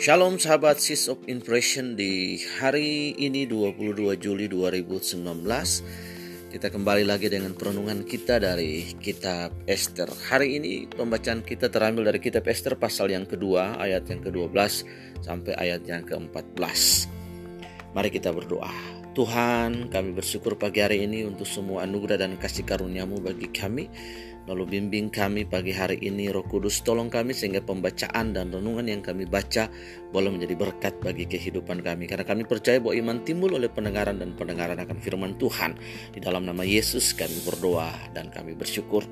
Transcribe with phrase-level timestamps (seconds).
[0.00, 5.20] Shalom sahabat Sis of Impression di hari ini 22 Juli 2019
[6.48, 10.08] Kita kembali lagi dengan perenungan kita dari kitab Esther.
[10.08, 14.88] Hari ini pembacaan kita terambil dari kitab Esther pasal yang kedua ayat yang ke-12
[15.20, 16.80] sampai ayat yang ke-14
[17.92, 18.72] Mari kita berdoa
[19.10, 23.90] Tuhan kami bersyukur pagi hari ini untuk semua anugerah dan kasih karuniamu bagi kami
[24.48, 28.98] Lalu bimbing kami pagi hari ini Roh Kudus tolong kami sehingga pembacaan dan renungan yang
[28.98, 29.70] kami baca
[30.10, 32.10] boleh menjadi berkat bagi kehidupan kami.
[32.10, 35.78] Karena kami percaya bahwa iman timbul oleh pendengaran dan pendengaran akan firman Tuhan.
[36.10, 39.06] Di dalam nama Yesus kami berdoa dan kami bersyukur.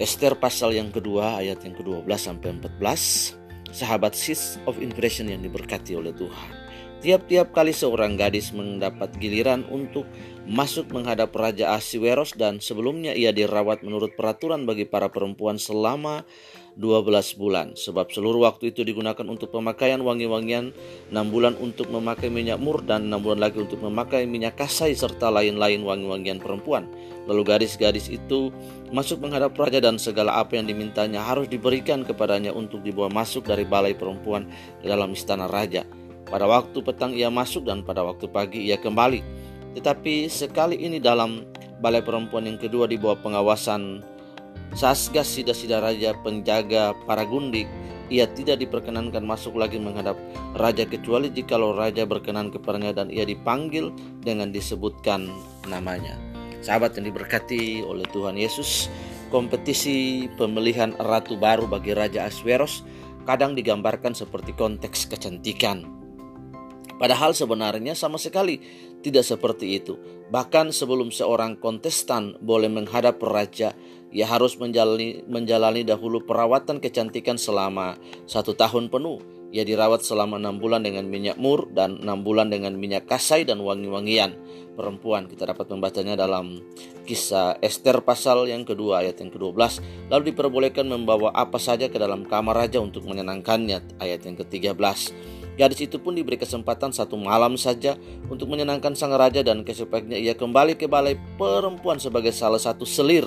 [0.00, 3.68] Esther pasal yang kedua ayat yang ke-12 sampai 14.
[3.68, 6.63] Sahabat sis of impression yang diberkati oleh Tuhan.
[7.04, 10.08] Tiap-tiap kali seorang gadis mendapat giliran untuk
[10.48, 16.24] masuk menghadap Raja Asiweros dan sebelumnya ia dirawat menurut peraturan bagi para perempuan selama
[16.80, 17.76] 12 bulan.
[17.76, 20.72] Sebab seluruh waktu itu digunakan untuk pemakaian wangi-wangian,
[21.12, 25.28] 6 bulan untuk memakai minyak mur dan 6 bulan lagi untuk memakai minyak kasai serta
[25.28, 26.88] lain-lain wangi-wangian perempuan.
[27.28, 28.48] Lalu gadis-gadis itu
[28.96, 33.68] masuk menghadap raja dan segala apa yang dimintanya harus diberikan kepadanya untuk dibawa masuk dari
[33.68, 34.48] balai perempuan
[34.80, 35.84] ke dalam istana raja.
[36.34, 39.22] Pada waktu petang ia masuk dan pada waktu pagi ia kembali.
[39.78, 41.46] Tetapi sekali ini dalam
[41.78, 44.02] balai perempuan yang kedua di bawah pengawasan
[44.74, 47.70] Sasgas Sida-Sida Raja penjaga para gundik,
[48.10, 50.18] ia tidak diperkenankan masuk lagi menghadap
[50.58, 55.30] raja kecuali jikalau raja berkenan kepadanya dan ia dipanggil dengan disebutkan
[55.70, 56.18] namanya.
[56.66, 58.90] Sahabat yang diberkati oleh Tuhan Yesus,
[59.30, 62.82] kompetisi pemilihan ratu baru bagi Raja Asweros
[63.22, 65.93] kadang digambarkan seperti konteks kecantikan.
[66.94, 68.62] Padahal sebenarnya sama sekali
[69.02, 69.98] tidak seperti itu.
[70.30, 73.74] Bahkan sebelum seorang kontestan boleh menghadap raja,
[74.14, 77.98] ia harus menjalani, menjalani dahulu perawatan kecantikan selama
[78.30, 79.18] satu tahun penuh.
[79.54, 83.62] Ia dirawat selama enam bulan dengan minyak mur dan enam bulan dengan minyak kasai dan
[83.62, 84.34] wangi-wangian
[84.74, 85.30] perempuan.
[85.30, 86.58] Kita dapat membacanya dalam
[87.06, 89.54] kisah Esther pasal yang kedua ayat yang ke-12.
[90.10, 95.14] Lalu diperbolehkan membawa apa saja ke dalam kamar raja untuk menyenangkannya ayat yang ke-13.
[95.54, 97.94] Gadis itu pun diberi kesempatan satu malam saja
[98.26, 103.22] untuk menyenangkan sang raja dan kesepaiknya ia kembali ke balai perempuan sebagai salah satu selir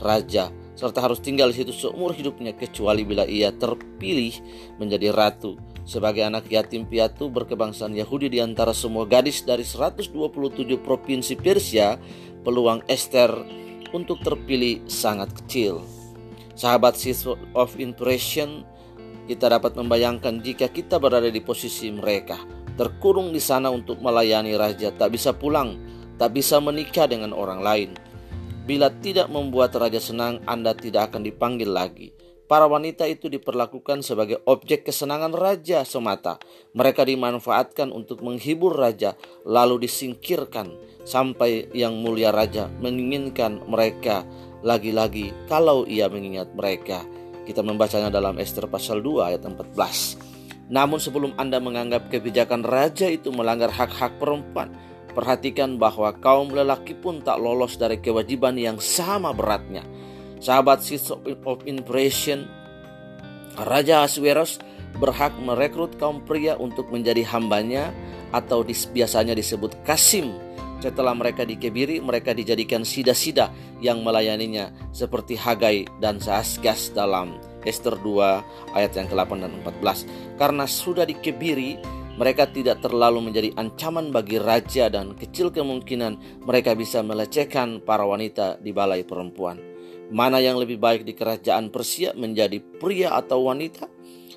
[0.00, 4.36] raja serta harus tinggal di situ seumur hidupnya kecuali bila ia terpilih
[4.76, 5.56] menjadi ratu.
[5.88, 10.12] Sebagai anak yatim piatu berkebangsaan Yahudi di antara semua gadis dari 127
[10.84, 11.96] provinsi Persia,
[12.44, 13.32] peluang Esther
[13.96, 15.80] untuk terpilih sangat kecil.
[16.52, 17.24] Sahabat Seeds
[17.56, 18.66] of Impression
[19.26, 22.38] kita dapat membayangkan jika kita berada di posisi mereka,
[22.78, 25.76] terkurung di sana untuk melayani raja, tak bisa pulang,
[26.16, 27.90] tak bisa menikah dengan orang lain.
[28.66, 32.10] Bila tidak membuat raja senang, Anda tidak akan dipanggil lagi.
[32.46, 36.38] Para wanita itu diperlakukan sebagai objek kesenangan raja semata.
[36.78, 40.70] Mereka dimanfaatkan untuk menghibur raja, lalu disingkirkan
[41.02, 44.22] sampai yang mulia raja menginginkan mereka
[44.62, 47.02] lagi-lagi kalau ia mengingat mereka.
[47.46, 50.66] Kita membacanya dalam Esther pasal 2 ayat 14.
[50.66, 54.74] Namun sebelum Anda menganggap kebijakan raja itu melanggar hak-hak perempuan,
[55.14, 59.86] perhatikan bahwa kaum lelaki pun tak lolos dari kewajiban yang sama beratnya.
[60.42, 61.14] Sahabat Seeds
[61.46, 62.50] of Impression,
[63.56, 64.58] Raja Asweros
[64.98, 67.94] berhak merekrut kaum pria untuk menjadi hambanya
[68.34, 70.45] atau biasanya disebut Kasim
[70.76, 73.48] setelah mereka dikebiri, mereka dijadikan sida-sida
[73.80, 80.36] yang melayaninya seperti Hagai dan Sasgas dalam Esther 2 ayat yang ke-8 dan 14.
[80.36, 81.80] Karena sudah dikebiri,
[82.16, 88.60] mereka tidak terlalu menjadi ancaman bagi raja dan kecil kemungkinan mereka bisa melecehkan para wanita
[88.60, 89.60] di balai perempuan.
[90.12, 93.90] Mana yang lebih baik di kerajaan Persia menjadi pria atau wanita?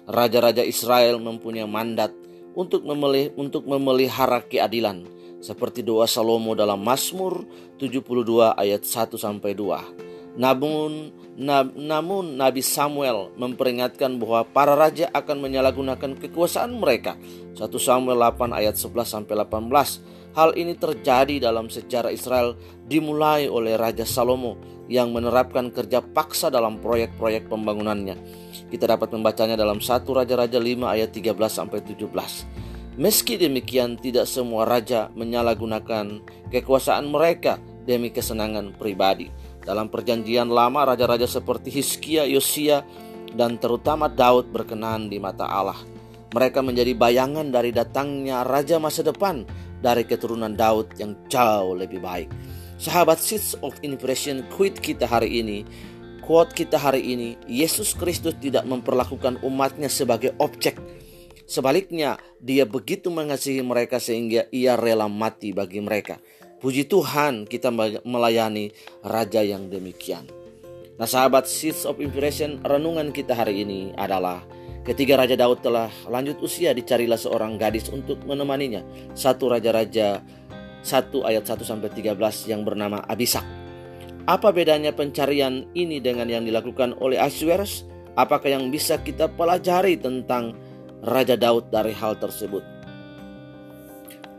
[0.10, 2.10] Raja-raja Israel mempunyai mandat
[2.58, 7.48] untuk memelih, untuk memelihara keadilan seperti doa Salomo dalam Mazmur
[7.80, 10.40] 72 ayat 1 sampai 2.
[10.40, 17.20] Namun nab, namun Nabi Samuel memperingatkan bahwa para raja akan menyalahgunakan kekuasaan mereka.
[17.56, 20.38] 1 Samuel 8 ayat 11 sampai 18.
[20.38, 22.54] Hal ini terjadi dalam sejarah Israel
[22.86, 28.16] dimulai oleh Raja Salomo yang menerapkan kerja paksa dalam proyek-proyek pembangunannya.
[28.70, 32.69] Kita dapat membacanya dalam 1 Raja-Raja 5 ayat 13 sampai 17.
[33.00, 36.20] Meski demikian, tidak semua raja menyalahgunakan
[36.52, 37.56] kekuasaan mereka
[37.88, 39.32] demi kesenangan pribadi.
[39.64, 42.84] Dalam perjanjian lama, raja-raja seperti Hizkia, Yosia,
[43.40, 45.80] dan terutama Daud berkenan di mata Allah.
[46.36, 49.48] Mereka menjadi bayangan dari datangnya raja masa depan
[49.80, 52.28] dari keturunan Daud yang jauh lebih baik.
[52.76, 55.64] Sahabat Seeds of Impression quote kita hari ini
[56.30, 60.78] Quote kita hari ini, Yesus Kristus tidak memperlakukan umatnya sebagai objek
[61.50, 66.22] Sebaliknya, dia begitu mengasihi mereka sehingga ia rela mati bagi mereka.
[66.62, 67.74] Puji Tuhan kita
[68.06, 68.70] melayani
[69.02, 70.30] Raja yang demikian.
[71.02, 74.46] Nah sahabat Seeds of Inspiration renungan kita hari ini adalah
[74.80, 78.82] Ketika Raja Daud telah lanjut usia dicarilah seorang gadis untuk menemaninya.
[79.14, 80.24] Satu Raja-Raja
[80.82, 82.16] 1 ayat 1 sampai 13
[82.50, 83.46] yang bernama Abisak.
[84.26, 87.86] Apa bedanya pencarian ini dengan yang dilakukan oleh Ahasuerus?
[88.18, 90.58] Apakah yang bisa kita pelajari tentang
[91.00, 92.60] Raja Daud dari hal tersebut?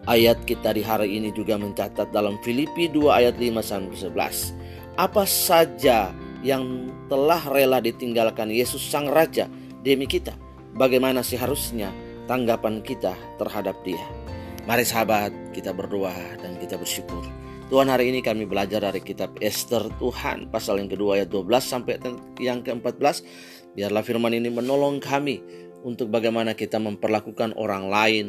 [0.05, 5.01] Ayat kita di hari ini juga mencatat dalam Filipi 2 ayat 5 sampai 11.
[5.01, 6.13] Apa saja
[6.45, 9.49] yang telah rela ditinggalkan Yesus Sang Raja
[9.81, 10.37] demi kita?
[10.77, 11.89] Bagaimana seharusnya
[12.29, 14.05] tanggapan kita terhadap dia?
[14.69, 16.13] Mari sahabat kita berdoa
[16.45, 17.25] dan kita bersyukur.
[17.73, 21.97] Tuhan hari ini kami belajar dari kitab Esther Tuhan pasal yang kedua ayat 12 sampai
[22.37, 23.25] yang ke-14.
[23.79, 28.27] Biarlah firman ini menolong kami untuk bagaimana kita memperlakukan orang lain.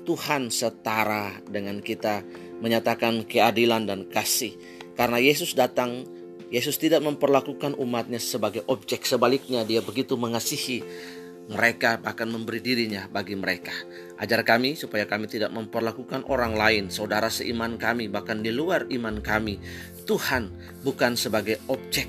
[0.00, 2.24] Tuhan setara dengan kita
[2.58, 4.56] menyatakan keadilan dan kasih.
[4.96, 6.08] Karena Yesus datang,
[6.50, 9.06] Yesus tidak memperlakukan umatnya sebagai objek.
[9.06, 10.82] Sebaliknya dia begitu mengasihi
[11.50, 13.74] mereka akan memberi dirinya bagi mereka.
[14.22, 19.18] Ajar kami supaya kami tidak memperlakukan orang lain, saudara seiman kami, bahkan di luar iman
[19.18, 19.58] kami.
[20.06, 20.54] Tuhan
[20.86, 22.06] bukan sebagai objek,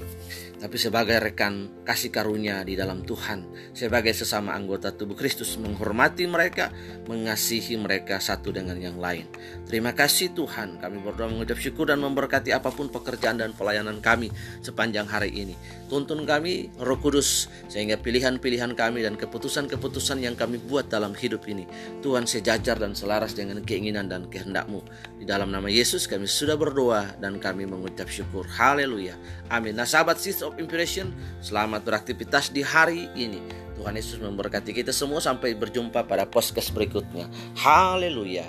[0.62, 6.70] tapi sebagai rekan kasih karunia di dalam Tuhan, sebagai sesama anggota tubuh Kristus, menghormati mereka,
[7.10, 9.26] mengasihi mereka satu dengan yang lain.
[9.66, 14.30] Terima kasih Tuhan, kami berdoa mengucap syukur dan memberkati apa pun pekerjaan dan pelayanan kami
[14.62, 15.58] sepanjang hari ini.
[15.90, 21.66] Tuntun kami, Roh Kudus, sehingga pilihan-pilihan kami dan keputusan-keputusan yang kami buat dalam hidup ini,
[22.06, 24.86] Tuhan sejajar dan selaras dengan keinginan dan kehendakmu.
[25.18, 28.46] Di dalam nama Yesus kami sudah berdoa dan kami mengucap syukur.
[28.46, 29.18] Haleluya.
[29.50, 29.74] Amin.
[29.74, 33.40] Nah sahabat Sis of Inspiration, selamat beraktivitas di hari ini.
[33.80, 37.32] Tuhan Yesus memberkati kita semua sampai berjumpa pada podcast berikutnya.
[37.58, 38.46] Haleluya.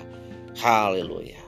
[0.59, 1.42] Haleluya.